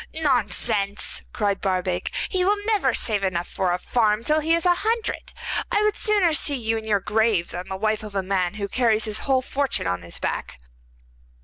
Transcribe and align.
'Nonsense,' 0.15 1.21
cried 1.31 1.61
Barbaik, 1.61 2.11
'he 2.27 2.43
will 2.43 2.57
never 2.65 2.91
save 2.91 3.23
enough 3.23 3.47
for 3.47 3.71
a 3.71 3.77
farm 3.77 4.23
till 4.23 4.39
he 4.39 4.55
is 4.55 4.65
a 4.65 4.73
hundred. 4.79 5.31
I 5.71 5.83
would 5.83 5.95
sooner 5.95 6.33
see 6.33 6.55
you 6.55 6.75
in 6.75 6.85
your 6.85 6.99
grave 6.99 7.49
than 7.51 7.67
the 7.69 7.75
wife 7.77 8.01
of 8.01 8.15
a 8.15 8.23
man 8.23 8.55
who 8.55 8.67
carries 8.67 9.05
his 9.05 9.19
whole 9.29 9.43
fortune 9.43 9.85
on 9.85 10.01
his 10.01 10.17
back. 10.17 10.59